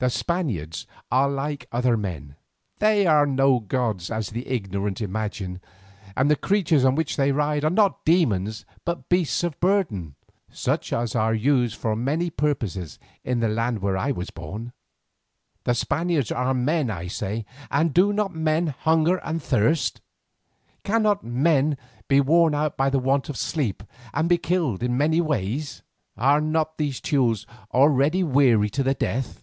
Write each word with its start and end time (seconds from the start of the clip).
The 0.00 0.10
Spaniards 0.10 0.86
are 1.10 1.30
like 1.30 1.66
other 1.72 1.96
men; 1.96 2.34
they 2.78 3.06
are 3.06 3.26
no 3.26 3.58
gods 3.58 4.10
as 4.10 4.28
the 4.28 4.46
ignorant 4.46 5.00
imagine, 5.00 5.62
and 6.14 6.30
the 6.30 6.36
creatures 6.36 6.84
on 6.84 6.94
which 6.94 7.16
they 7.16 7.32
ride 7.32 7.64
are 7.64 7.70
not 7.70 8.04
demons 8.04 8.66
but 8.84 9.08
beasts 9.08 9.42
of 9.42 9.58
burden, 9.60 10.14
such 10.50 10.92
as 10.92 11.14
are 11.16 11.32
used 11.32 11.76
for 11.76 11.96
many 11.96 12.28
purposes 12.28 12.98
in 13.24 13.40
the 13.40 13.48
land 13.48 13.78
where 13.78 13.96
I 13.96 14.10
was 14.10 14.28
born. 14.28 14.74
The 15.62 15.74
Spaniards 15.74 16.30
are 16.30 16.52
men 16.52 16.90
I 16.90 17.06
say, 17.06 17.46
and 17.70 17.94
do 17.94 18.12
not 18.12 18.34
men 18.34 18.66
hunger 18.66 19.16
and 19.24 19.42
thirst? 19.42 20.02
Cannot 20.82 21.24
men 21.24 21.78
be 22.08 22.20
worn 22.20 22.54
out 22.54 22.76
by 22.76 22.90
want 22.90 23.30
of 23.30 23.38
sleep, 23.38 23.82
and 24.12 24.28
be 24.28 24.36
killed 24.36 24.82
in 24.82 24.98
many 24.98 25.22
ways? 25.22 25.80
Are 26.18 26.42
not 26.42 26.76
these 26.76 27.00
Teules 27.00 27.46
already 27.72 28.22
weary 28.22 28.68
to 28.68 28.82
the 28.82 28.92
death? 28.94 29.40